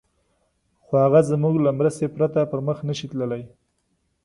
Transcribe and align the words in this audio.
خو 0.83 0.93
هغه 1.03 1.21
زموږ 1.31 1.55
له 1.65 1.71
مرستې 1.79 2.07
پرته 2.15 2.39
پر 2.51 2.59
مخ 2.67 2.77
نه 2.89 2.93
شي 2.97 3.05
تللای. 3.11 3.43